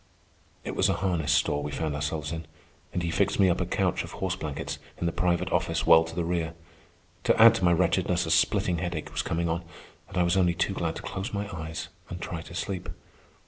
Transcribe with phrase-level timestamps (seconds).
[0.63, 2.47] It was a harness store we found ourselves in,
[2.91, 6.03] and he fixed me up a couch of horse blankets in the private office well
[6.05, 6.55] to the rear.
[7.25, 9.63] To add to my wretchedness a splitting headache was coming on,
[10.09, 12.89] and I was only too glad to close my eyes and try to sleep.